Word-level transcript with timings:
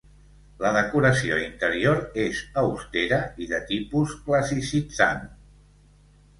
La 0.61 0.69
decoració 0.77 1.37
interior 1.41 2.01
és 2.25 2.41
austera 2.63 3.21
i 3.47 3.51
de 3.55 3.63
tipus 3.69 4.19
classicitzant. 4.27 5.25